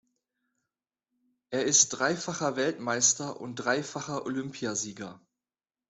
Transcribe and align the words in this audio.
Er 1.51 1.63
ist 1.65 1.89
dreifacher 1.89 2.55
Weltmeister 2.55 3.39
und 3.39 3.53
dreifacher 3.57 4.25
Olympiasieger. 4.25 5.21